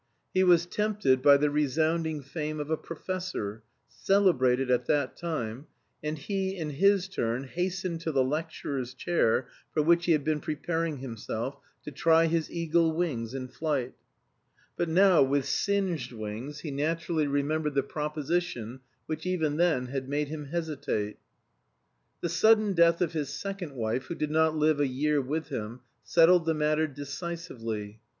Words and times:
He 0.33 0.43
was 0.43 0.65
tempted 0.65 1.21
by 1.21 1.37
the 1.37 1.51
resounding 1.51 2.23
fame 2.23 2.59
of 2.59 2.71
a 2.71 2.75
professor, 2.75 3.61
celebrated 3.87 4.71
at 4.71 4.87
that 4.87 5.15
time, 5.15 5.67
and 6.03 6.17
he, 6.17 6.57
in 6.57 6.71
his 6.71 7.07
turn, 7.07 7.43
hastened 7.43 8.01
to 8.01 8.11
the 8.11 8.23
lecturer's 8.23 8.95
chair 8.95 9.47
for 9.71 9.83
which 9.83 10.05
he 10.07 10.13
had 10.13 10.23
been 10.23 10.39
preparing 10.39 10.97
himself, 10.97 11.59
to 11.83 11.91
try 11.91 12.25
his 12.25 12.49
eagle 12.49 12.93
wings 12.95 13.35
in 13.35 13.47
flight. 13.47 13.93
But 14.75 14.89
now 14.89 15.21
with 15.21 15.45
singed 15.45 16.11
wings 16.13 16.61
he 16.61 16.71
naturally 16.71 17.27
remembered 17.27 17.75
the 17.75 17.83
proposition 17.83 18.79
which 19.05 19.27
even 19.27 19.57
then 19.57 19.85
had 19.85 20.09
made 20.09 20.29
him 20.29 20.45
hesitate. 20.45 21.17
The 22.21 22.29
sudden 22.29 22.73
death 22.73 23.01
of 23.01 23.13
his 23.13 23.29
second 23.29 23.75
wife, 23.75 24.05
who 24.05 24.15
did 24.15 24.31
not 24.31 24.55
live 24.57 24.79
a 24.79 24.87
year 24.87 25.21
with 25.21 25.49
him, 25.49 25.81
settled 26.01 26.47
the 26.47 26.55
matter 26.55 26.87
decisively. 26.87 27.99